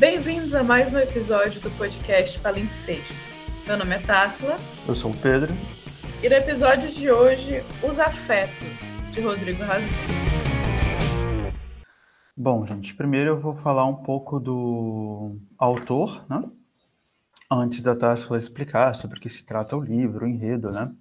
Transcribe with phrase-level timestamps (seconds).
[0.00, 3.12] Bem-vindos a mais um episódio do podcast Palimpsesto.
[3.66, 4.56] Meu nome é Tássila.
[4.88, 5.52] Eu sou o Pedro.
[6.22, 8.78] E no episódio de hoje, Os Afetos,
[9.12, 9.90] de Rodrigo Rasmus.
[12.34, 16.50] Bom, gente, primeiro eu vou falar um pouco do autor, né?
[17.50, 20.94] Antes da Tássila explicar sobre o que se trata o livro, o enredo, né?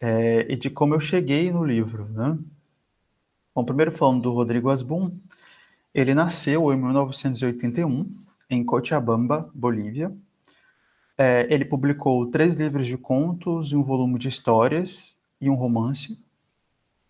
[0.00, 2.36] É, e de como eu cheguei no livro, né?
[3.54, 5.16] Bom, primeiro falando do Rodrigo Asbun,
[5.94, 8.08] ele nasceu em 1981
[8.50, 10.12] em Cochabamba, Bolívia.
[11.16, 16.18] É, ele publicou três livros de contos, um volume de histórias e um romance.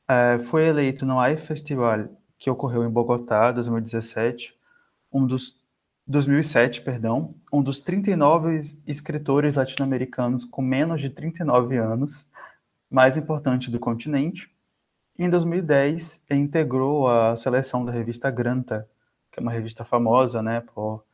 [0.07, 4.55] É, foi eleito no AI Festival, que ocorreu em Bogotá, 2017,
[5.11, 5.59] um dos
[6.07, 12.27] 2007, perdão, um dos 39 escritores latino-americanos com menos de 39 anos
[12.91, 14.54] mais importantes do continente
[15.19, 18.89] em 2010, ele integrou a seleção da revista Granta,
[19.31, 21.05] que é uma revista famosa, né, por,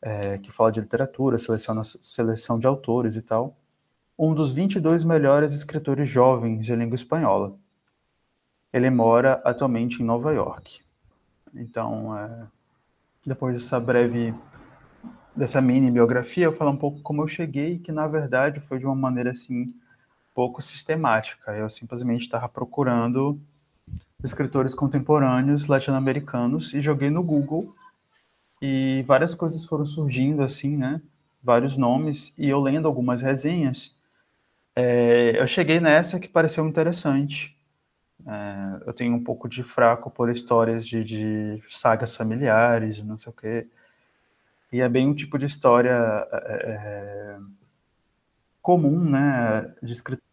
[0.00, 3.56] é, que fala de literatura, seleciona seleção de autores e tal,
[4.18, 7.56] um dos 22 melhores escritores jovens de língua espanhola.
[8.72, 10.80] Ele mora atualmente em Nova York.
[11.54, 12.46] Então, é,
[13.26, 14.34] depois dessa breve,
[15.34, 18.86] dessa mini biografia, eu falo um pouco como eu cheguei, que na verdade foi de
[18.86, 19.74] uma maneira assim
[20.36, 21.52] pouco sistemática.
[21.52, 23.40] Eu simplesmente estava procurando
[24.22, 27.74] escritores contemporâneos latino-americanos e joguei no Google
[28.60, 31.00] e várias coisas foram surgindo assim, né?
[31.42, 33.96] Vários nomes e eu lendo algumas resenhas,
[34.74, 37.56] é, eu cheguei nessa que pareceu interessante.
[38.26, 43.30] É, eu tenho um pouco de fraco por histórias de, de sagas familiares, não sei
[43.30, 43.66] o quê.
[44.70, 45.94] E é bem um tipo de história
[46.30, 47.38] é,
[48.60, 50.25] comum, né, de escritores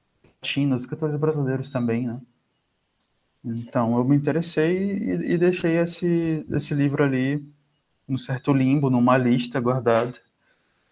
[0.43, 2.19] latinos, escritores brasileiros também, né?
[3.45, 7.45] Então, eu me interessei e, e deixei esse, esse livro ali
[8.07, 10.13] num certo limbo, numa lista guardada,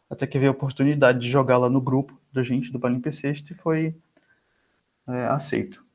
[0.10, 3.96] até que veio a oportunidade de jogá-la no grupo da gente, do Palimpsesto, e foi
[5.08, 5.86] é, aceito.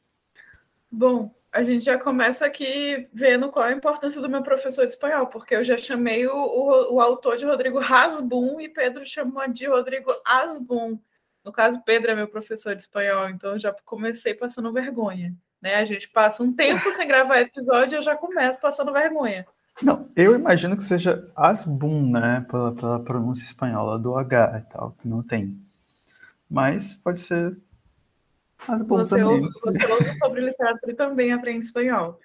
[0.90, 5.26] Bom, a gente já começa aqui vendo qual a importância do meu professor de espanhol,
[5.26, 9.66] porque eu já chamei o, o, o autor de Rodrigo Rasbun e Pedro chamou de
[9.66, 10.98] Rodrigo Asbun.
[11.46, 15.32] No caso, Pedro é meu professor de espanhol, então eu já comecei passando vergonha.
[15.62, 15.76] Né?
[15.76, 19.46] A gente passa um tempo sem gravar episódio e eu já começo passando vergonha.
[19.80, 22.44] Não, eu imagino que seja Asbun, né?
[22.50, 25.56] Pela, pela pronúncia espanhola do H e tal, que não tem.
[26.50, 27.56] Mas pode ser
[28.68, 29.42] Asbun você também.
[29.42, 32.18] Ouve, você ouve sobre literatura e também aprende espanhol.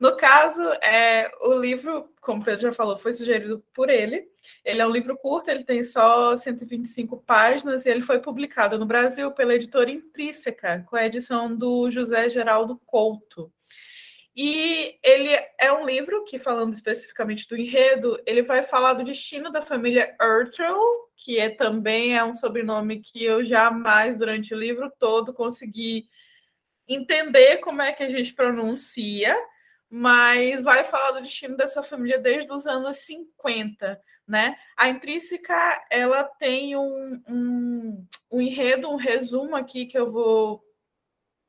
[0.00, 4.26] No caso, é, o livro, como o Pedro já falou, foi sugerido por ele.
[4.64, 8.86] Ele é um livro curto, ele tem só 125 páginas e ele foi publicado no
[8.86, 13.52] Brasil pela editora Intrínseca, com a edição do José Geraldo Couto.
[14.36, 15.30] E ele
[15.60, 20.16] é um livro que, falando especificamente do enredo, ele vai falar do destino da família
[20.20, 20.78] Ertrel,
[21.16, 26.08] que é, também é um sobrenome que eu jamais, durante o livro todo, consegui
[26.88, 29.36] entender como é que a gente pronuncia
[29.96, 34.56] mas vai falar do destino dessa família desde os anos 50, né?
[34.76, 40.63] A Intrínseca, ela tem um, um, um enredo, um resumo aqui que eu vou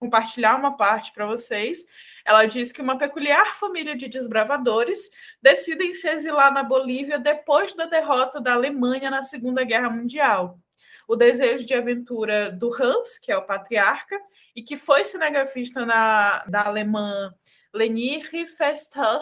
[0.05, 1.85] compartilhar uma parte para vocês.
[2.23, 5.09] Ela diz que uma peculiar família de desbravadores
[5.41, 10.59] decidem se exilar na Bolívia depois da derrota da Alemanha na Segunda Guerra Mundial.
[11.07, 14.19] O desejo de aventura do Hans, que é o patriarca,
[14.55, 17.33] e que foi cinegrafista na, da alemã
[17.73, 19.21] Leni Riefester,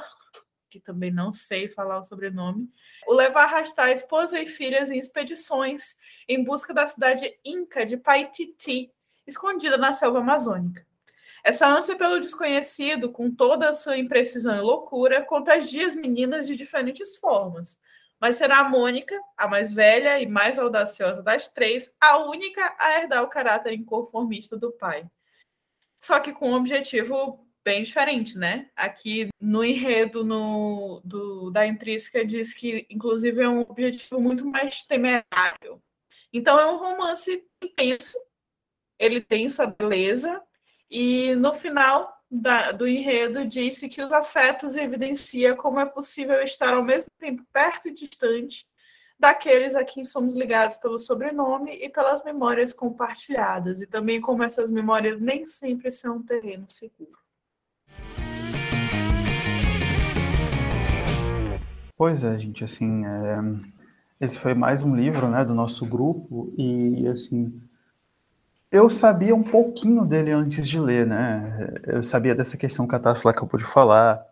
[0.70, 2.70] que também não sei falar o sobrenome,
[3.08, 5.96] o leva a arrastar a esposa e filhas em expedições
[6.28, 8.92] em busca da cidade inca de Paititi,
[9.28, 10.86] escondida na selva amazônica.
[11.44, 16.56] Essa ânsia pelo desconhecido, com toda a sua imprecisão e loucura, contagia as meninas de
[16.56, 17.78] diferentes formas.
[18.20, 23.00] Mas será a Mônica, a mais velha e mais audaciosa das três, a única a
[23.00, 25.06] herdar o caráter inconformista do pai.
[26.00, 28.70] Só que com um objetivo bem diferente, né?
[28.76, 34.84] Aqui no enredo no, do, da intrínseca diz que, inclusive, é um objetivo muito mais
[34.84, 35.82] temerário.
[36.32, 38.18] Então, é um romance intenso,
[39.04, 40.42] ele tem sua beleza,
[40.90, 46.74] e no final da, do enredo disse que os afetos evidencia como é possível estar
[46.74, 48.66] ao mesmo tempo perto e distante
[49.20, 54.72] daqueles a quem somos ligados pelo sobrenome e pelas memórias compartilhadas, e também como essas
[54.72, 57.18] memórias nem sempre são um terreno seguro.
[61.96, 63.38] Pois é, gente, assim, é,
[64.20, 67.62] esse foi mais um livro, né, do nosso grupo e, assim,
[68.74, 73.00] eu sabia um pouquinho dele antes de ler, né, eu sabia dessa questão que a
[73.00, 74.26] Tassila acabou de falar,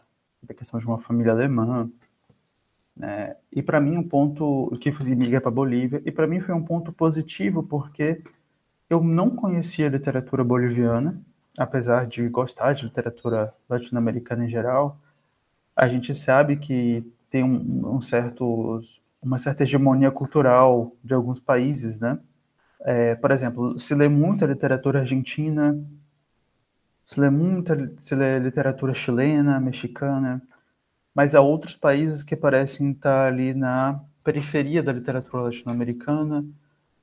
[0.44, 1.90] da questão de uma família alemã,
[2.96, 3.36] Né?
[3.52, 6.64] E para mim um ponto que fui migra para Bolívia e para mim foi um
[6.64, 8.22] ponto positivo porque
[8.90, 11.22] eu não conhecia literatura boliviana,
[11.58, 15.00] apesar de gostar de literatura latino-americana em geral.
[15.76, 18.82] A gente sabe que tem um, um certo
[19.22, 22.20] uma certa hegemonia cultural de alguns países, né?
[22.84, 25.80] É, por exemplo, se lê muita literatura argentina,
[27.06, 30.42] se lê muita se lê literatura chilena, mexicana,
[31.14, 36.46] mas há outros países que parecem estar ali na periferia da literatura latino-americana,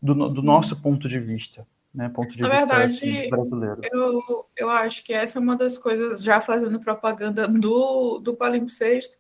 [0.01, 2.09] do, do, nosso ponto de vista, né?
[2.09, 3.81] Ponto de na vista verdade, assim, brasileiro.
[3.93, 9.17] Eu, eu acho que essa é uma das coisas, já fazendo propaganda do, do Palimpsesto,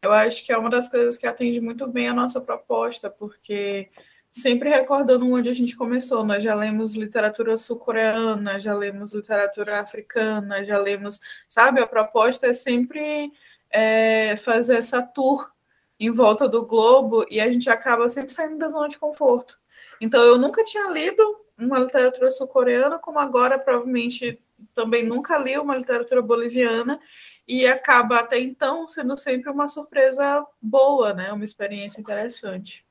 [0.00, 3.90] eu acho que é uma das coisas que atende muito bem a nossa proposta, porque
[4.32, 10.64] sempre recordando onde a gente começou, nós já lemos literatura sul-coreana, já lemos literatura africana,
[10.64, 11.80] já lemos, sabe?
[11.80, 13.32] A proposta é sempre
[13.70, 15.52] é, fazer essa tour
[15.98, 19.58] em volta do globo e a gente acaba sempre saindo da zona de conforto.
[20.00, 21.22] Então, eu nunca tinha lido
[21.58, 24.40] uma literatura sul-coreana, como agora provavelmente
[24.74, 27.00] também nunca li uma literatura boliviana,
[27.46, 31.32] e acaba até então sendo sempre uma surpresa boa, né?
[31.32, 32.84] Uma experiência interessante.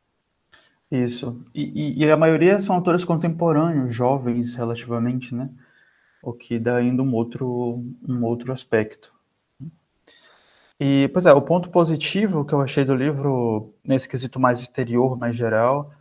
[0.91, 1.39] Isso.
[1.53, 5.49] E, e, a maioria são autores contemporâneos, jovens relativamente, né?
[6.21, 9.13] O que dá ainda um outro, um outro aspecto.
[10.79, 15.17] E, pois é, o ponto positivo que eu achei do livro, nesse quesito mais exterior,
[15.17, 15.91] mais geral,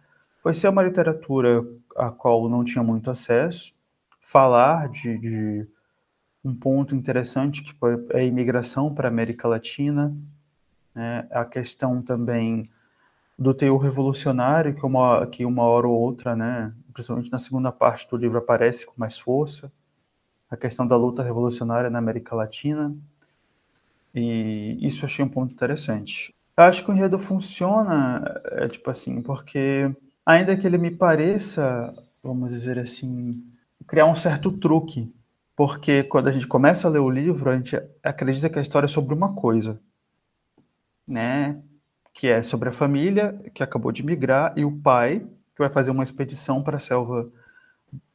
[0.42, 3.72] foi ser uma literatura a qual não tinha muito acesso,
[4.20, 5.68] falar de, de
[6.44, 10.14] um ponto interessante que foi a imigração para a América Latina,
[10.94, 11.26] né?
[11.30, 12.70] a questão também
[13.38, 18.08] do teor revolucionário, que uma, que uma hora ou outra, né, principalmente na segunda parte
[18.10, 19.70] do livro, aparece com mais força,
[20.50, 22.96] a questão da luta revolucionária na América Latina,
[24.14, 26.34] e isso eu achei um ponto interessante.
[26.56, 29.94] Eu acho que o enredo funciona, é, tipo assim, porque
[30.26, 31.88] ainda que ele me pareça,
[32.24, 33.48] vamos dizer assim,
[33.86, 35.14] criar um certo truque,
[35.54, 38.86] porque quando a gente começa a ler o livro, a gente acredita que a história
[38.86, 39.80] é sobre uma coisa,
[41.06, 41.62] né?
[42.18, 45.92] Que é sobre a família que acabou de migrar e o pai que vai fazer
[45.92, 47.30] uma expedição para a selva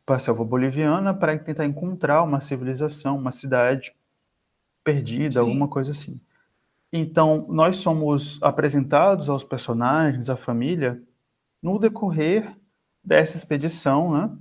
[0.06, 3.96] para a selva boliviana para tentar encontrar uma civilização, uma cidade
[4.84, 5.40] perdida, Sim.
[5.40, 6.20] alguma coisa assim.
[6.92, 11.02] Então, nós somos apresentados aos personagens, à família,
[11.62, 12.54] no decorrer
[13.02, 14.38] dessa expedição, né?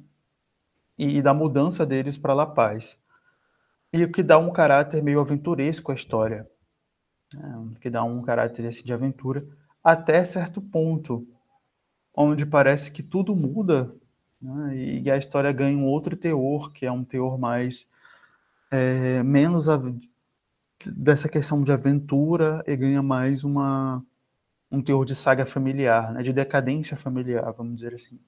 [0.99, 2.99] E da mudança deles para La Paz.
[3.93, 6.51] E o que dá um caráter meio aventuresco à história
[7.35, 9.45] né, que dá um caráter assim, de aventura,
[9.83, 11.27] até certo ponto,
[12.15, 13.95] onde parece que tudo muda
[14.41, 17.87] né, e a história ganha um outro teor, que é um teor mais
[18.71, 19.81] é, menos a,
[20.87, 24.05] dessa questão de aventura e ganha mais uma
[24.71, 28.19] um teor de saga familiar, né, de decadência familiar, vamos dizer assim.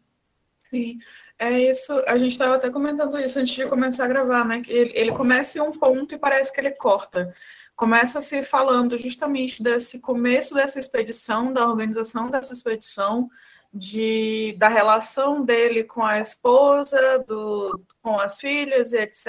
[0.69, 0.99] Sim,
[1.39, 1.93] é isso.
[2.07, 4.61] A gente estava até comentando isso antes de começar a gravar, né?
[4.67, 7.35] Ele, ele começa em um ponto e parece que ele corta
[7.77, 13.29] começa se falando justamente desse começo dessa expedição, da organização dessa expedição,
[13.73, 19.27] de, da relação dele com a esposa, do, com as filhas, etc.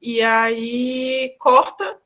[0.00, 1.98] E aí corta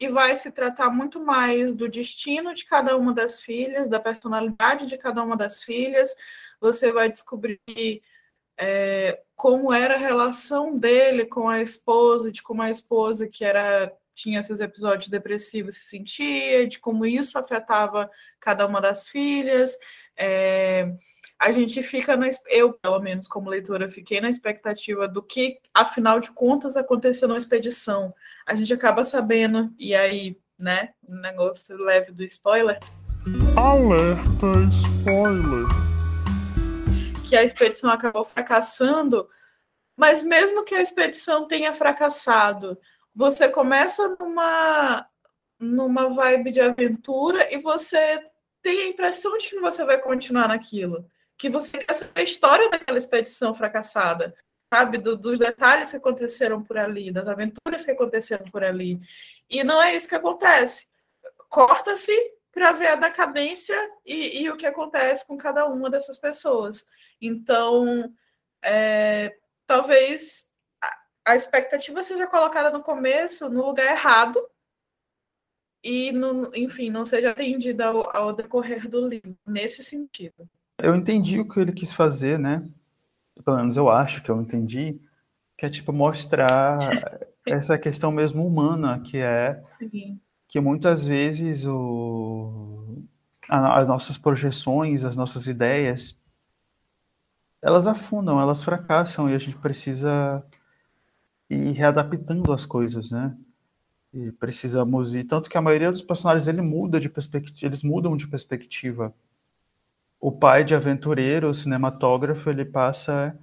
[0.00, 4.86] e vai se tratar muito mais do destino de cada uma das filhas, da personalidade
[4.86, 6.14] de cada uma das filhas.
[6.60, 7.60] Você vai descobrir
[8.58, 13.92] é, como era a relação dele com a esposa, de como a esposa, que era
[14.18, 18.10] tinha esses episódios depressivos se sentia, de como isso afetava
[18.40, 19.78] cada uma das filhas.
[20.16, 20.92] É,
[21.38, 22.28] a gente fica na.
[22.48, 27.36] Eu, pelo menos, como leitora, fiquei na expectativa do que, afinal de contas, aconteceu na
[27.36, 28.12] expedição.
[28.44, 32.80] A gente acaba sabendo, e aí, né, o um negócio leve do spoiler.
[33.56, 34.46] Alerta
[34.98, 35.66] spoiler!
[37.28, 39.28] Que a expedição acabou fracassando,
[39.96, 42.76] mas mesmo que a expedição tenha fracassado,
[43.18, 45.04] você começa numa,
[45.58, 48.24] numa vibe de aventura e você
[48.62, 51.04] tem a impressão de que você vai continuar naquilo.
[51.36, 54.36] Que você quer saber a história daquela expedição fracassada,
[54.72, 54.98] sabe?
[54.98, 59.00] Do, dos detalhes que aconteceram por ali, das aventuras que aconteceram por ali.
[59.50, 60.86] E não é isso que acontece.
[61.48, 62.14] Corta-se
[62.52, 66.86] para ver a decadência e, e, o que acontece com cada uma dessas pessoas.
[67.20, 68.14] Então,
[68.62, 70.47] é, talvez
[71.28, 74.42] a expectativa seja colocada no começo no lugar errado
[75.84, 80.48] e, no, enfim, não seja atendida ao, ao, decorrer do livro, nesse sentido.
[80.82, 82.66] Eu entendi o que ele quis fazer, né?
[83.44, 84.98] Pelo menos eu acho que eu entendi,
[85.56, 86.78] que é tipo mostrar
[87.46, 90.18] essa questão mesmo humana, que é Sim.
[90.48, 93.04] que muitas vezes o
[93.50, 96.18] as nossas projeções, as nossas ideias,
[97.62, 100.44] elas afundam, elas fracassam e a gente precisa
[101.48, 103.36] ir readaptando as coisas, né?
[104.12, 108.16] E precisamos ir tanto que a maioria dos personagens ele muda de perspectiva, eles mudam
[108.16, 109.14] de perspectiva.
[110.20, 113.38] O pai de aventureiro, o cinematógrafo, ele passa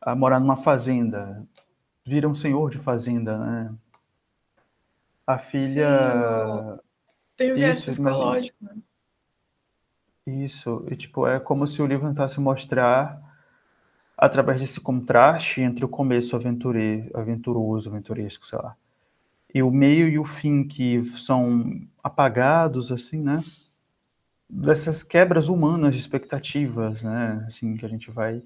[0.00, 1.46] a morar numa fazenda,
[2.04, 3.74] vira um senhor de fazenda, né?
[5.26, 6.80] A filha Sim,
[7.36, 8.76] tem um viés psicológico, né?
[10.26, 13.27] Isso, e tipo, é como se o livro tentasse mostrar
[14.18, 18.76] através desse contraste entre o começo aventure, aventuroso, aventuresco, sei lá,
[19.54, 23.42] e o meio e o fim que são apagados, assim, né?
[24.50, 27.44] Dessas quebras humanas de expectativas, né?
[27.46, 28.42] Assim, que a gente vai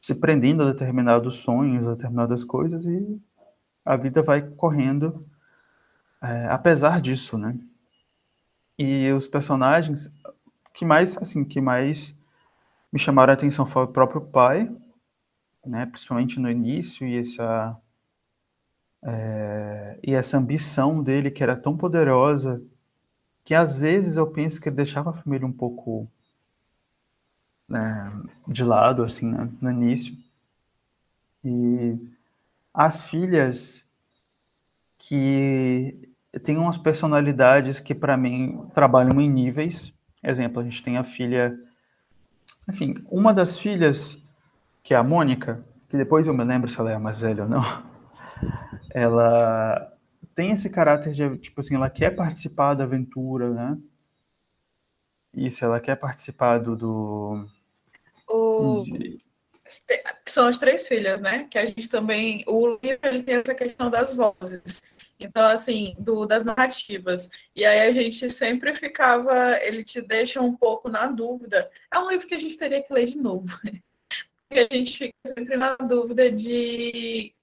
[0.00, 3.20] se prendendo a determinados sonhos, a determinadas coisas e
[3.84, 5.26] a vida vai correndo
[6.22, 7.58] é, apesar disso, né?
[8.78, 10.12] E os personagens
[10.72, 12.14] que mais, assim, que mais
[12.92, 14.70] me chamaram a atenção foi o próprio pai,
[15.66, 15.86] né?
[15.86, 17.76] Principalmente no início e essa
[19.02, 22.62] é, e essa ambição dele que era tão poderosa
[23.44, 26.10] que às vezes eu penso que ele deixava a família um pouco
[27.68, 28.12] né,
[28.48, 30.16] de lado assim né, no início
[31.44, 31.96] e
[32.74, 33.86] as filhas
[34.98, 36.10] que
[36.42, 41.56] têm umas personalidades que para mim trabalham em níveis exemplo a gente tem a filha
[42.68, 44.20] enfim uma das filhas
[44.86, 47.48] que é a Mônica que depois eu me lembro se ela é mais velha ou
[47.48, 47.62] não
[48.94, 49.96] ela
[50.36, 53.78] tem esse caráter de, tipo assim, ela quer participar da aventura, né?
[55.34, 56.76] Isso, ela quer participar do.
[56.76, 57.46] do...
[58.28, 58.82] O...
[58.84, 59.18] De...
[60.26, 61.48] São as três filhas, né?
[61.50, 62.44] Que a gente também.
[62.46, 64.82] O livro ele tem essa questão das vozes.
[65.18, 67.30] Então, assim, do, das narrativas.
[67.54, 69.58] E aí a gente sempre ficava.
[69.62, 71.70] Ele te deixa um pouco na dúvida.
[71.92, 73.58] É um livro que a gente teria que ler de novo.
[74.50, 77.34] A gente fica sempre na dúvida de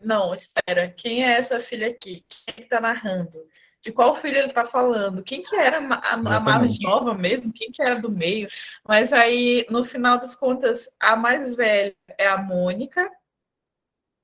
[0.00, 2.24] não, espera, quem é essa filha aqui?
[2.28, 3.46] Quem é que tá narrando?
[3.82, 5.22] De qual filho ele tá falando?
[5.22, 7.52] Quem que era a, a mais nova mesmo?
[7.52, 8.48] Quem que era do meio?
[8.86, 13.10] Mas aí, no final das contas, a mais velha é a Mônica,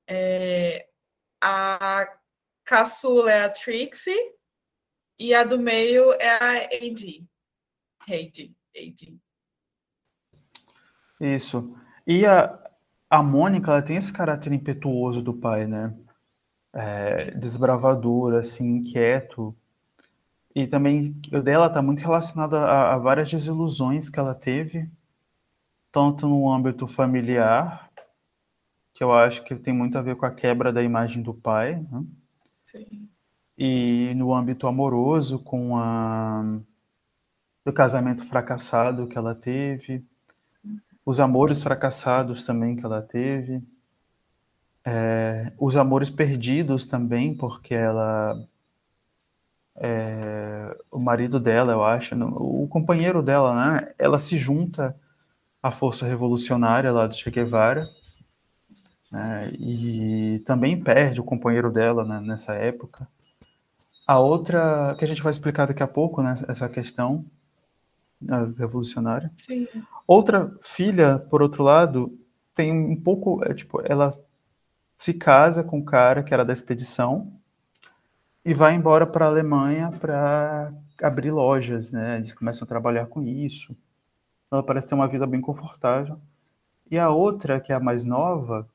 [0.08, 0.88] é,
[1.42, 2.18] a
[2.64, 4.34] caçula é a Trixie
[5.18, 7.24] e a do meio é a AD.
[8.08, 8.54] Heidi.
[8.74, 9.18] AD.
[11.20, 11.76] Isso.
[12.06, 12.56] E a,
[13.10, 15.92] a Mônica, ela tem esse caráter impetuoso do pai, né?
[16.72, 19.56] É, desbravador, assim, inquieto.
[20.54, 24.88] E também o dela está muito relacionado a, a, várias desilusões que ela teve,
[25.90, 27.90] tanto no âmbito familiar,
[28.94, 31.76] que eu acho que tem muito a ver com a quebra da imagem do pai,
[31.90, 32.04] né?
[32.70, 33.08] Sim.
[33.56, 36.44] e no âmbito amoroso, com a
[37.64, 40.04] do casamento fracassado que ela teve
[41.06, 43.62] os amores fracassados também que ela teve,
[44.84, 48.36] é, os amores perdidos também, porque ela.
[49.78, 53.94] É, o marido dela, eu acho, o companheiro dela, né?
[53.98, 54.98] Ela se junta
[55.62, 57.86] à força revolucionária lá do Che Guevara,
[59.12, 63.06] né, e também perde o companheiro dela né, nessa época.
[64.06, 67.24] A outra, que a gente vai explicar daqui a pouco, né, essa questão,
[68.56, 69.30] revolucionária.
[69.36, 69.66] Sim.
[70.06, 72.18] Outra filha, por outro lado,
[72.54, 74.12] tem um pouco, é, tipo, ela
[74.96, 77.32] se casa com um cara que era da expedição
[78.44, 82.16] e vai embora para a Alemanha para abrir lojas, né?
[82.16, 83.76] Eles começam a trabalhar com isso.
[84.50, 86.18] Ela parece ter uma vida bem confortável.
[86.90, 88.68] E a outra, que é a mais nova,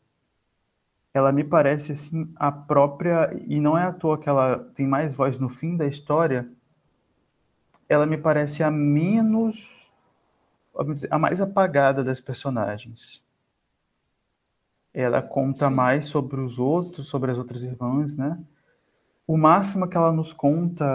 [1.13, 5.13] ela me parece assim a própria e não é à toa que ela tem mais
[5.13, 6.49] voz no fim da história,
[7.91, 9.91] ela me parece a menos,
[11.09, 13.21] a mais apagada das personagens.
[14.93, 15.75] Ela conta Sim.
[15.75, 18.39] mais sobre os outros, sobre as outras irmãs, né?
[19.27, 20.85] O máximo que ela nos conta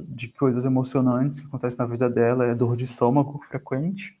[0.00, 4.18] de coisas emocionantes que acontecem na vida dela é dor de estômago frequente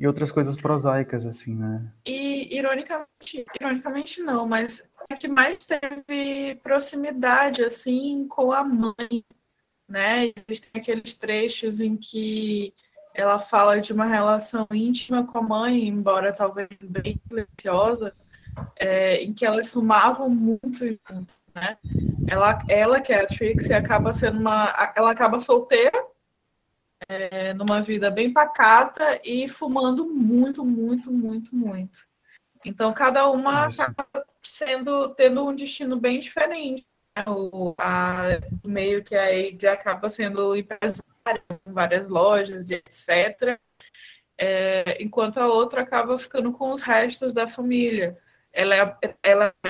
[0.00, 1.92] e outras coisas prosaicas, assim, né?
[2.04, 9.24] E, ironicamente, ironicamente não, mas é que mais teve proximidade, assim, com a mãe,
[9.88, 10.32] né?
[10.46, 12.74] Eles têm aqueles trechos em que
[13.14, 18.14] ela fala de uma relação íntima com a mãe, embora talvez bem silenciosa,
[18.76, 21.76] é, em que elas sumavam muito juntos, né?
[22.28, 26.04] Ela, ela que é a Trixie, acaba sendo uma, ela acaba solteira,
[27.08, 32.06] é, numa vida bem pacata e fumando muito, muito, muito, muito.
[32.64, 34.06] Então cada uma acaba
[34.42, 36.86] sendo tendo um destino bem diferente
[37.26, 41.02] o a, meio que aí já acaba sendo empresária
[41.48, 43.58] com várias lojas e etc.
[44.36, 48.18] É, enquanto a outra acaba ficando com os restos da família.
[48.52, 49.68] Ela é, ela é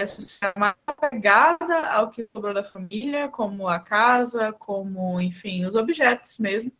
[0.59, 6.73] mais apegada ao que sobrou da família, como a casa, como, enfim, os objetos mesmo.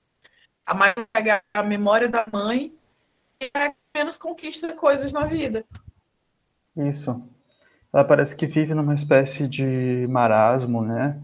[0.65, 2.73] A mais apegada à memória da mãe
[3.41, 3.51] e
[3.95, 5.65] menos conquista coisas na vida.
[6.77, 7.23] Isso.
[7.93, 11.21] Ela parece que vive numa espécie de marasmo, né?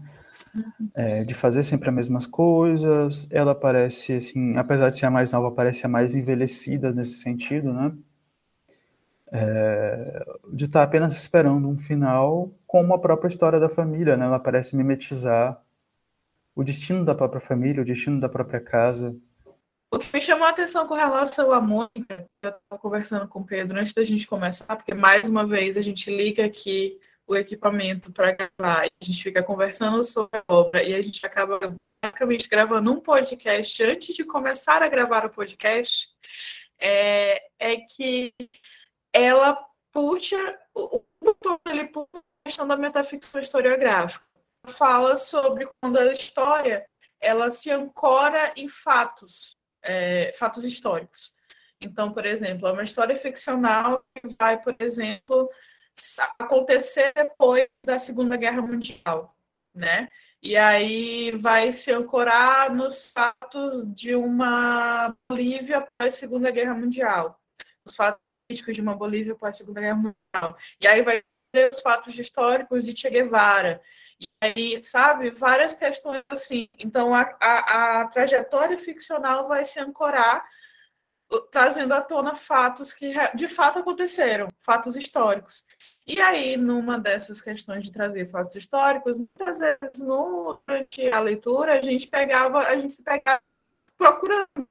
[0.53, 0.89] Uhum.
[0.95, 3.27] É, de fazer sempre as mesmas coisas.
[3.31, 7.71] Ela parece, assim, apesar de ser a mais nova, parece a mais envelhecida nesse sentido,
[7.73, 7.93] né?
[9.31, 14.25] É, de estar apenas esperando um final como a própria história da família, né?
[14.25, 15.61] Ela parece mimetizar
[16.55, 19.15] o destino da própria família, o destino da própria casa.
[19.95, 23.45] O que me chamou a atenção com relação à Mônica, eu estava conversando com o
[23.45, 28.11] Pedro antes da gente começar, porque mais uma vez a gente liga aqui o equipamento
[28.11, 31.57] para gravar, a gente fica conversando sobre a obra e a gente acaba
[32.03, 36.09] basicamente gravando um podcast antes de começar a gravar o podcast,
[36.77, 38.33] é, é que
[39.13, 39.57] ela
[39.93, 41.01] puxa o
[41.69, 44.25] ele puxa a questão da metaficção historiográfica.
[44.67, 46.85] Fala sobre quando a história
[47.21, 51.33] ela se ancora em fatos é, fatos históricos.
[51.79, 55.49] Então, por exemplo, é uma história ficcional que vai, por exemplo,
[56.39, 59.35] acontecer depois da Segunda Guerra Mundial,
[59.73, 60.09] né?
[60.41, 67.39] E aí vai se ancorar nos fatos de uma Bolívia após a Segunda Guerra Mundial,
[67.83, 70.57] os fatos políticos de uma Bolívia após a Segunda Guerra Mundial.
[70.79, 73.81] E aí vai ter os fatos históricos de Che Guevara,
[74.19, 76.69] e aí, sabe, várias questões assim.
[76.79, 80.45] Então, a, a, a trajetória ficcional vai se ancorar
[81.51, 85.65] trazendo à tona fatos que de fato aconteceram, fatos históricos.
[86.05, 91.73] E aí, numa dessas questões de trazer fatos históricos, muitas vezes no, durante a leitura
[91.73, 93.41] a gente pegava, a gente se pegava
[93.97, 94.67] procurando.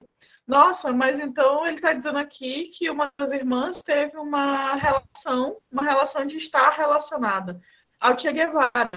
[0.46, 5.82] Nossa, mas então ele está dizendo aqui que uma das irmãs teve uma relação, uma
[5.82, 7.60] relação de estar relacionada
[7.98, 8.90] ao Che Guevara.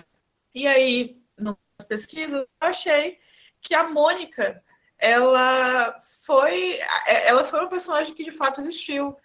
[0.57, 1.55] E aí, nas
[1.87, 3.19] pesquisas, eu achei
[3.61, 4.59] que a Mônica,
[4.97, 9.15] ela foi, ela foi uma personagem que de fato existiu.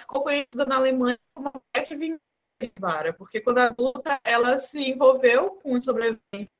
[0.00, 2.20] Ficou conhecida na Alemanha como Jack
[2.78, 6.54] Vara, porque quando adulta ela se envolveu com os sobreviventes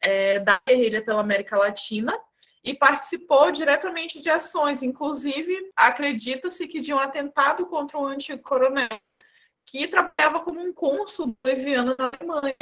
[0.00, 2.16] é, da guerrilha pela América Latina
[2.62, 9.00] e participou diretamente de ações, inclusive acredita-se que de um atentado contra um antigo coronel
[9.66, 12.54] que trabalhava como um cônsul boliviano na Alemanha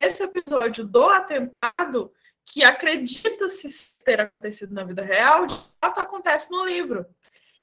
[0.00, 2.12] esse episódio do atentado,
[2.44, 7.06] que acredita-se ter acontecido na vida real, de fato acontece no livro.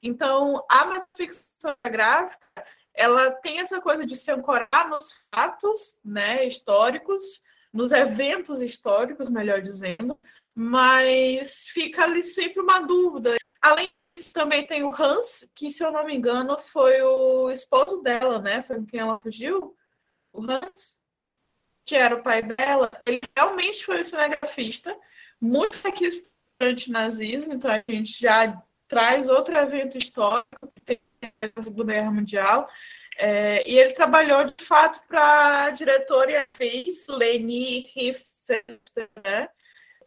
[0.02, 2.46] Então, a ficção gráfica,
[2.94, 9.60] ela tem essa coisa de se ancorar nos fatos né, históricos, nos eventos históricos, melhor
[9.60, 10.18] dizendo,
[10.54, 13.34] mas fica ali sempre uma dúvida.
[13.60, 18.00] Além disso, também tem o Hans, que, se eu não me engano, foi o esposo
[18.02, 18.62] dela, né?
[18.62, 19.76] Foi com quem ela fugiu.
[20.32, 20.96] O Hans
[21.86, 24.94] que era o pai dela, ele realmente foi um cinegrafista,
[25.40, 25.80] muito
[26.58, 31.00] durante nazismo, então a gente já traz outro evento histórico que tem
[31.56, 32.68] a Segunda Guerra Mundial.
[33.18, 39.48] É, e ele trabalhou de fato para a diretora e atriz Leni Riefenstahl, né?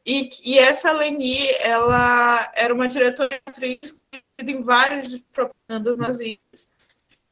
[0.05, 4.01] E, e essa Leni, ela era uma diretora e atriz
[4.37, 6.71] em várias propagandas nazistas.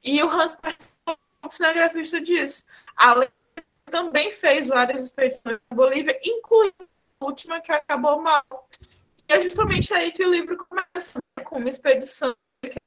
[0.03, 1.17] E o Hans participou
[1.49, 2.65] cinegrafista disso.
[2.95, 3.29] Além
[3.91, 6.87] também fez várias expedições na Bolívia, incluindo
[7.19, 8.43] a última que acabou mal.
[9.27, 12.35] E é justamente aí que o livro começa, né, com uma expedição,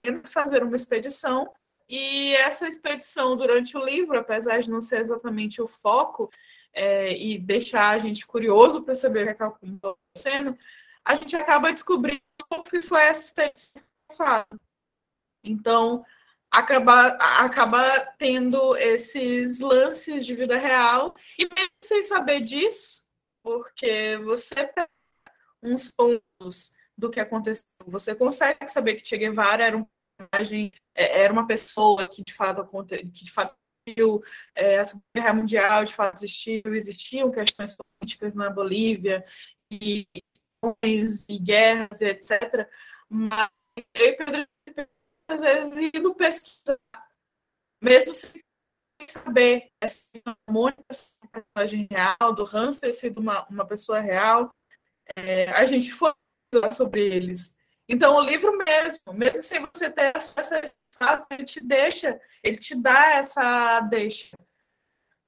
[0.03, 1.53] querendo fazer uma expedição,
[1.89, 6.31] e essa expedição durante o livro, apesar de não ser exatamente o foco,
[6.73, 10.57] é, e deixar a gente curioso para saber o que está acontecendo,
[11.05, 13.83] a gente acaba descobrindo o que foi essa expedição.
[15.43, 16.05] Então,
[16.51, 17.09] acaba,
[17.39, 23.03] acaba tendo esses lances de vida real e mesmo sem saber disso,
[23.43, 24.91] porque você pega
[25.63, 29.87] uns pontos do que aconteceu, você consegue saber que Che Guevara era um
[30.19, 34.23] personagem, é, era uma pessoa que de fato que de fato existiu,
[34.55, 39.25] é, a Segunda Guerra Mundial de fato existiu, existiam questões políticas na Bolívia
[39.71, 40.07] e,
[41.29, 42.69] e guerras, etc.
[43.09, 43.49] Mas
[43.93, 44.47] Pedro
[45.33, 46.79] às vezes indo pesquisar,
[47.81, 48.43] mesmo sem
[49.07, 49.87] saber é
[50.49, 54.55] uma personagem real, do Hans ter sido uma, uma pessoa real,
[55.17, 56.13] é, a gente foi
[56.73, 57.55] sobre eles.
[57.89, 62.59] Então, o livro mesmo, mesmo sem você ter acesso a fatos, ele te deixa, ele
[62.59, 64.37] te dá essa deixa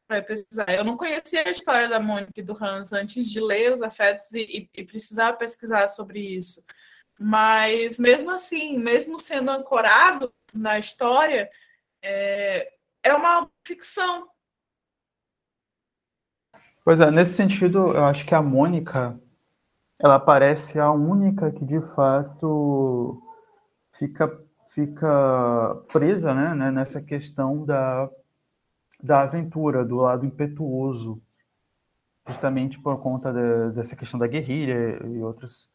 [0.07, 0.69] para pesquisar.
[0.69, 4.33] Eu não conhecia a história da Mônica e do Hans antes de ler os afetos
[4.33, 6.63] e, e, e precisar pesquisar sobre isso.
[7.19, 11.49] Mas mesmo assim, mesmo sendo ancorado na história,
[12.03, 12.73] é,
[13.03, 14.29] é uma ficção.
[16.85, 19.19] Pois é, nesse sentido, eu acho que a Mônica,
[19.99, 23.23] ela parece a única que de fato
[23.93, 28.11] fica, fica presa né, né, nessa questão da,
[29.01, 31.23] da aventura, do lado impetuoso,
[32.27, 35.72] justamente por conta de, dessa questão da guerrilha e outros.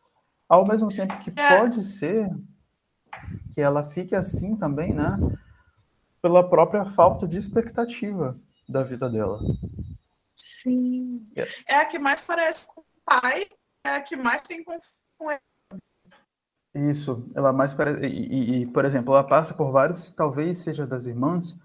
[0.47, 1.57] Ao mesmo tempo que é.
[1.57, 2.29] pode ser
[3.53, 5.17] que ela fique assim também, né?
[6.21, 9.39] Pela própria falta de expectativa da vida dela.
[10.35, 11.27] Sim.
[11.35, 13.47] É, é a que mais parece com o pai,
[13.83, 15.41] é a que mais tem com ele.
[16.89, 18.05] Isso, ela mais parece.
[18.05, 21.57] E, e, e, por exemplo, ela passa por vários, talvez seja das irmãs,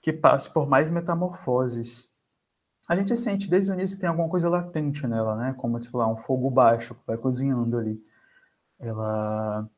[0.00, 2.11] que passe por mais metamorfoses.
[2.88, 5.54] A gente sente desde o início que tem alguma coisa latente nela, né?
[5.56, 8.02] Como, tipo lá, um fogo baixo que vai cozinhando ali.
[8.78, 9.68] Ela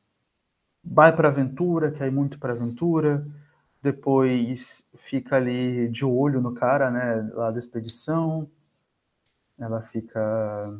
[0.83, 3.25] vai para aventura, quer ir muito para aventura,
[3.81, 8.49] depois fica ali de olho no cara, né, lá da expedição,
[9.57, 10.79] ela fica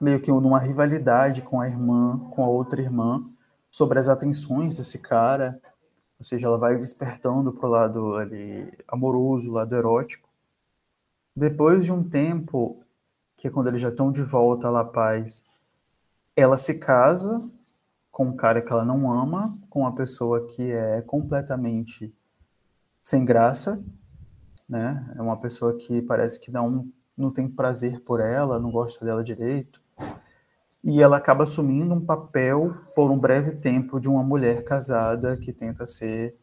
[0.00, 3.24] meio que numa rivalidade com a irmã, com a outra irmã,
[3.70, 5.60] sobre as atenções desse cara,
[6.18, 10.28] ou seja, ela vai despertando pro lado ali amoroso, lado erótico.
[11.36, 12.80] Depois de um tempo,
[13.36, 15.44] que é quando eles já estão de volta La Paz,
[16.36, 17.50] ela se casa
[18.12, 22.14] com um cara que ela não ama, com uma pessoa que é completamente
[23.02, 23.82] sem graça,
[24.68, 25.12] né?
[25.16, 29.24] É uma pessoa que parece que não, não tem prazer por ela, não gosta dela
[29.24, 29.82] direito.
[30.84, 35.52] E ela acaba assumindo um papel por um breve tempo de uma mulher casada que
[35.52, 36.36] tenta ser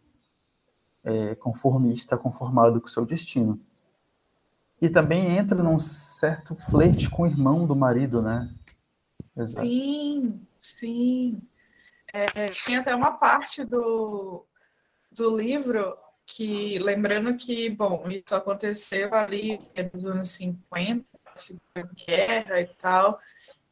[1.01, 3.57] é, conformista, conformado com seu destino.
[4.81, 8.49] E também entra num certo flerte com o irmão do marido, né?
[9.37, 9.67] Exato.
[9.67, 11.41] Sim, sim.
[12.11, 12.25] É,
[12.65, 14.45] tem até uma parte do,
[15.11, 19.59] do livro que, lembrando que, bom, isso aconteceu ali
[19.93, 23.19] nos anos 50, Segunda Guerra e tal,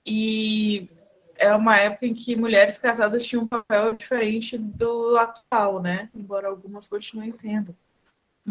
[0.05, 0.89] e
[1.35, 6.09] é uma época em que mulheres casadas tinham um papel diferente do atual, né?
[6.13, 7.75] Embora algumas continuem tendo.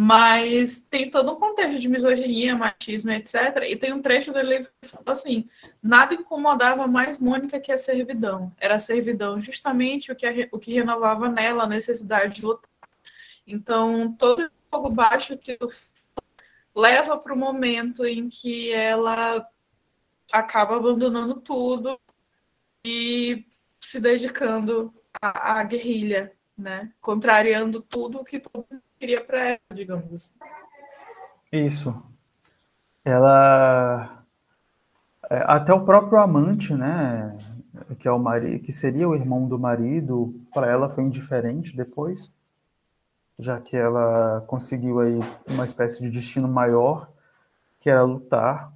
[0.00, 3.64] Mas tem todo um contexto de misoginia, machismo, etc.
[3.68, 5.50] E tem um trecho do livro que fala assim:
[5.82, 8.54] nada incomodava mais Mônica que a servidão.
[8.60, 12.70] Era a servidão justamente o que, o que renovava nela a necessidade de lutar.
[13.44, 15.58] Então, todo o fogo baixo que
[16.72, 19.44] leva para o momento em que ela
[20.32, 22.00] acaba abandonando tudo
[22.84, 23.44] e
[23.80, 26.92] se dedicando à, à guerrilha, né?
[27.00, 30.34] Contrariando tudo que todo mundo queria para ela, digamos assim.
[31.52, 32.02] Isso.
[33.04, 34.24] Ela
[35.30, 37.36] é, até o próprio amante, né,
[37.98, 42.32] que é o marido, que seria o irmão do marido, para ela foi indiferente depois,
[43.38, 47.10] já que ela conseguiu aí uma espécie de destino maior,
[47.80, 48.72] que era lutar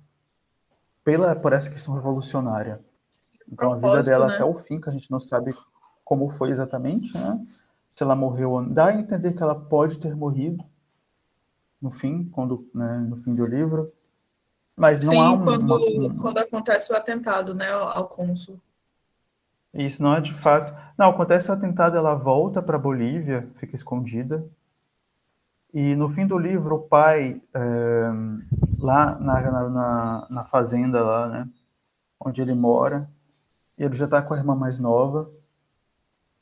[1.03, 2.81] pela por essa questão revolucionária.
[3.51, 4.35] Então a vida dela né?
[4.35, 5.55] até o fim, que a gente não sabe
[6.05, 7.45] como foi exatamente, né?
[7.93, 10.65] Se ela morreu, dá a entender que ela pode ter morrido
[11.81, 13.93] no fim, quando, né, no fim do livro,
[14.75, 16.17] mas não Sim, há um, quando, uma, um...
[16.19, 18.59] quando acontece o atentado, né, ao cônsul.
[19.75, 20.75] Isso não é de fato.
[20.99, 24.47] Não, acontece o atentado, ela volta para Bolívia, fica escondida.
[25.73, 28.11] E no fim do livro, o pai, é,
[28.79, 31.49] lá na, na, na, fazenda, lá, né,
[32.21, 33.11] onde ele mora,
[33.77, 35.31] ele já está com a irmã mais nova,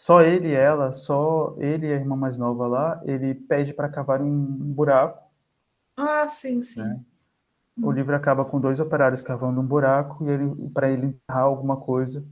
[0.00, 3.86] só ele e ela, só ele e a irmã mais nova lá, ele pede para
[3.86, 5.22] cavar um buraco.
[5.94, 6.80] Ah, sim, sim.
[6.80, 6.98] Né?
[7.76, 7.86] Hum.
[7.86, 11.76] O livro acaba com dois operários cavando um buraco e ele para ele enterrar alguma
[11.76, 12.24] coisa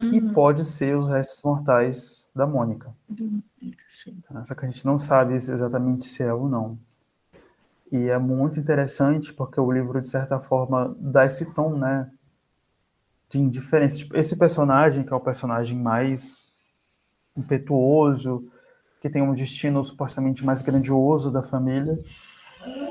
[0.00, 0.32] que uhum.
[0.32, 2.92] pode ser os restos mortais da Mônica.
[3.08, 3.44] Uhum.
[4.28, 4.44] Tá?
[4.44, 6.76] Só que a gente não sabe exatamente se é ou não.
[7.92, 12.10] E é muito interessante porque o livro, de certa forma, dá esse tom, né?
[13.28, 13.98] De indiferença.
[13.98, 16.47] Tipo, esse personagem, que é o personagem mais
[17.38, 18.44] impetuoso,
[19.00, 21.98] que tem um destino supostamente mais grandioso da família.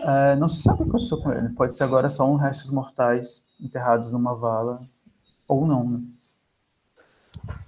[0.05, 1.49] É, não se sabe o que aconteceu com ele.
[1.49, 4.81] Pode ser agora só um restos mortais enterrados numa vala,
[5.47, 5.83] ou não.
[5.89, 6.01] Né?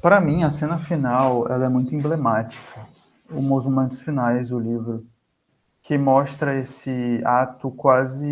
[0.02, 2.88] Para mim, a cena final ela é muito emblemática.
[3.30, 5.06] Os momentos finais do livro,
[5.84, 8.28] que mostra esse ato quase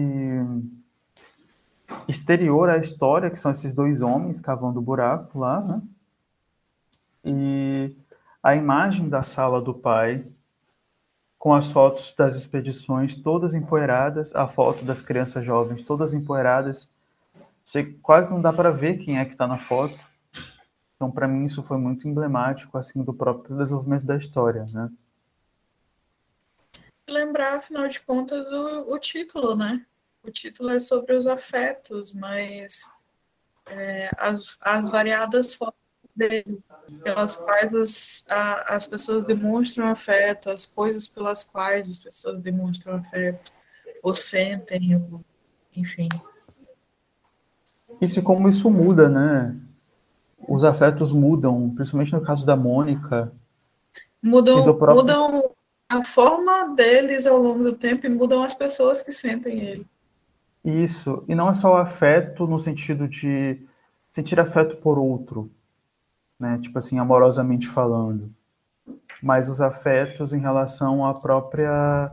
[2.07, 5.81] exterior à história, que são esses dois homens cavando buraco lá, né?
[7.23, 7.95] E
[8.47, 10.25] a imagem da sala do pai
[11.37, 16.89] com as fotos das expedições todas empoeiradas, a foto das crianças jovens todas empoeiradas.
[17.61, 19.99] Você quase não dá para ver quem é que está na foto.
[20.95, 24.89] Então, para mim, isso foi muito emblemático assim do próprio desenvolvimento da história, né?
[27.05, 29.85] Lembrar, afinal de contas, o, o título, né?
[30.23, 32.89] O título é sobre os afetos, mas
[33.65, 35.86] é, as, as variadas formas
[36.17, 36.59] dele,
[37.03, 42.95] pelas quais as, a, as pessoas demonstram afeto, as coisas pelas quais as pessoas demonstram
[42.95, 43.51] afeto,
[44.01, 45.23] ou sentem, ou,
[45.75, 46.09] enfim.
[48.01, 49.55] Isso como isso muda, né?
[50.47, 53.31] Os afetos mudam, principalmente no caso da Mônica.
[54.21, 54.95] Mudam, próprio...
[54.95, 55.51] mudam
[55.89, 59.87] a forma deles ao longo do tempo e mudam as pessoas que sentem ele.
[60.63, 63.65] Isso, e não é só o afeto no sentido de
[64.11, 65.49] sentir afeto por outro,
[66.39, 66.59] né?
[66.59, 68.33] Tipo assim, amorosamente falando,
[69.21, 72.11] mas os afetos em relação à própria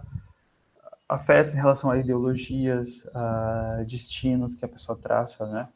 [1.09, 5.69] afetos em relação a ideologias, a destinos que a pessoa traça, né?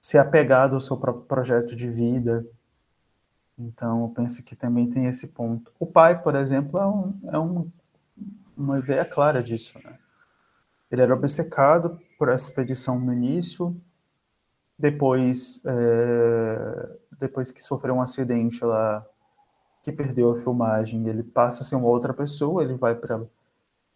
[0.00, 2.44] Ser apegado ao seu próprio projeto de vida.
[3.58, 5.72] Então, eu penso que também tem esse ponto.
[5.78, 7.70] O pai, por exemplo, é, um, é um,
[8.56, 9.98] uma ideia clara disso, né?
[10.90, 13.76] Ele era obcecado por essa expedição no início,
[14.78, 19.04] depois, é, depois que sofreu um acidente lá,
[19.82, 23.20] que perdeu a filmagem, ele passa a ser uma outra pessoa, ele vai para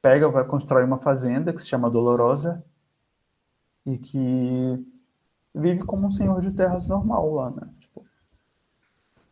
[0.01, 2.65] pega, vai constrói uma fazenda que se chama Dolorosa
[3.85, 4.87] e que
[5.53, 7.69] vive como um senhor de terras normal lá, né?
[7.81, 8.07] Tipo,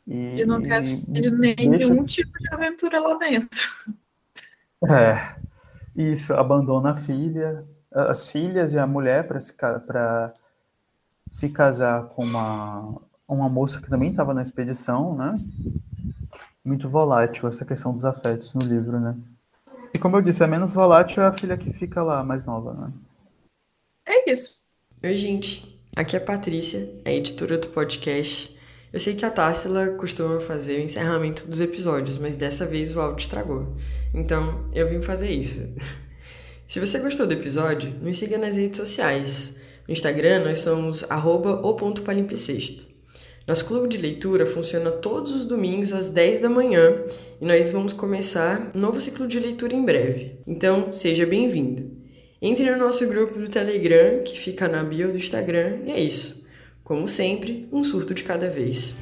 [0.06, 2.04] e, e não quer nenhum deixa...
[2.04, 3.68] tipo de aventura lá dentro.
[4.90, 5.36] É,
[5.94, 9.54] isso, abandona a filha, as filhas e a mulher para se,
[11.30, 15.40] se casar com uma, uma moça que também estava na expedição, né?
[16.64, 19.16] Muito volátil essa questão dos afetos no livro, né?
[19.92, 22.74] E como eu disse, a menos volátil é a filha que fica lá, mais nova,
[22.74, 22.92] né?
[24.06, 24.58] É isso.
[25.02, 25.80] Oi, gente.
[25.96, 28.54] Aqui é a Patrícia, a editora do podcast.
[28.92, 33.00] Eu sei que a Tássila costuma fazer o encerramento dos episódios, mas dessa vez o
[33.00, 33.76] áudio estragou.
[34.12, 35.74] Então, eu vim fazer isso.
[36.66, 39.56] Se você gostou do episódio, nos siga nas redes sociais.
[39.86, 41.60] No Instagram, nós somos arroba
[43.46, 47.02] Nosso clube de leitura funciona todos os domingos às 10 da manhã
[47.38, 50.38] e nós vamos começar um novo ciclo de leitura em breve.
[50.46, 51.90] Então, seja bem-vindo.
[52.40, 56.46] Entre no nosso grupo do Telegram, que fica na bio do Instagram, e é isso.
[56.82, 58.96] Como sempre, um surto de cada vez.